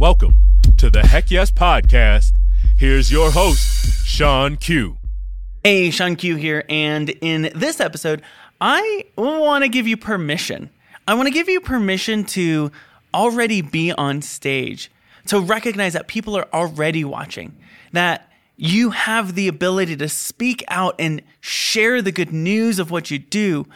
[0.00, 0.36] Welcome
[0.78, 2.32] to the Heck Yes Podcast.
[2.78, 4.96] Here's your host, Shawn Q.
[5.62, 8.22] Hey, Shawn Q here, and in this episode,
[8.62, 10.70] I want to give you permission.
[11.06, 12.72] I want to give you permission to
[13.12, 14.90] already be on stage,
[15.26, 17.54] to recognize that people are already watching,
[17.92, 18.29] that
[18.62, 23.18] you have the ability to speak out and share the good news of what you
[23.18, 23.66] do.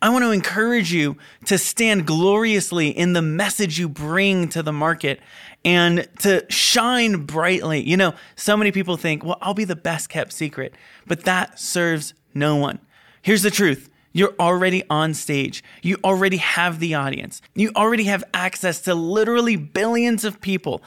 [0.00, 1.16] I want to encourage you
[1.46, 5.20] to stand gloriously in the message you bring to the market
[5.64, 7.88] and to shine brightly.
[7.88, 10.74] You know, so many people think, well, I'll be the best kept secret,
[11.06, 12.80] but that serves no one.
[13.22, 13.90] Here's the truth.
[14.12, 15.62] You're already on stage.
[15.82, 17.40] You already have the audience.
[17.54, 20.82] You already have access to literally billions of people.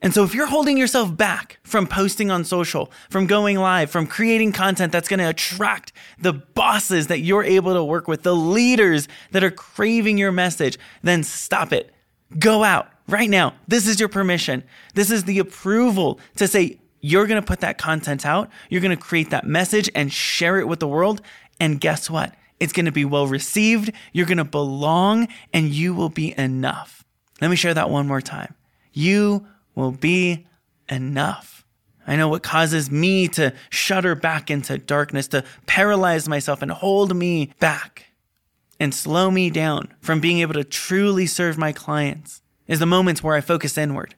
[0.00, 4.06] And so if you're holding yourself back from posting on social, from going live, from
[4.06, 8.36] creating content that's going to attract the bosses that you're able to work with, the
[8.36, 11.92] leaders that are craving your message, then stop it.
[12.38, 13.54] Go out right now.
[13.66, 14.62] This is your permission.
[14.94, 18.50] This is the approval to say, you're going to put that content out.
[18.70, 21.22] You're going to create that message and share it with the world.
[21.60, 22.34] And guess what?
[22.60, 23.92] It's going to be well received.
[24.12, 27.04] You're going to belong and you will be enough.
[27.40, 28.54] Let me share that one more time.
[28.92, 29.46] You
[29.78, 30.44] will be
[30.88, 31.64] enough.
[32.06, 37.14] I know what causes me to shudder back into darkness, to paralyze myself and hold
[37.14, 38.06] me back
[38.80, 43.22] and slow me down from being able to truly serve my clients is the moments
[43.22, 44.14] where I focus inward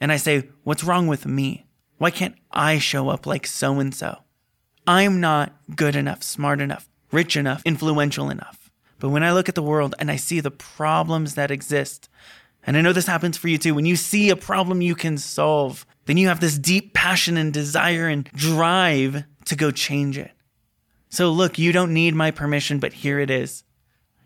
[0.00, 1.66] and I say, What's wrong with me?
[1.98, 4.18] Why can't I show up like so and so?
[4.86, 8.70] I'm not good enough, smart enough, rich enough, influential enough.
[8.98, 12.08] But when I look at the world and I see the problems that exist,
[12.66, 13.74] and I know this happens for you too.
[13.74, 17.52] When you see a problem you can solve, then you have this deep passion and
[17.52, 20.32] desire and drive to go change it.
[21.08, 23.62] So look, you don't need my permission, but here it is.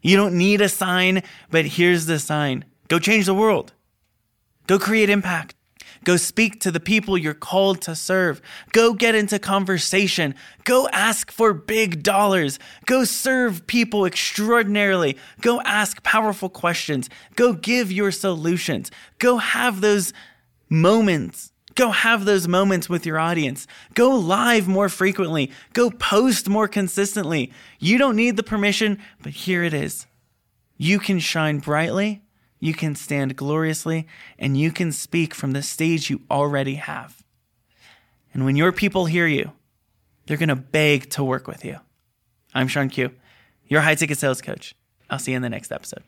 [0.02, 2.64] You don't need a sign, but here's the sign.
[2.88, 3.74] Go change the world.
[4.66, 5.54] Go create impact.
[6.04, 8.40] Go speak to the people you're called to serve.
[8.72, 10.34] Go get into conversation.
[10.64, 12.58] Go ask for big dollars.
[12.86, 15.18] Go serve people extraordinarily.
[15.40, 17.10] Go ask powerful questions.
[17.36, 18.90] Go give your solutions.
[19.18, 20.12] Go have those
[20.70, 21.52] moments.
[21.74, 23.66] Go have those moments with your audience.
[23.94, 25.52] Go live more frequently.
[25.72, 27.52] Go post more consistently.
[27.78, 30.06] You don't need the permission, but here it is.
[30.76, 32.22] You can shine brightly
[32.60, 34.06] you can stand gloriously,
[34.38, 37.24] and you can speak from the stage you already have.
[38.32, 39.52] And when your people hear you,
[40.26, 41.78] they're going to beg to work with you.
[42.54, 43.10] I'm Shawn Q,
[43.66, 44.74] your high ticket sales coach.
[45.08, 46.04] I'll see you in the next episode.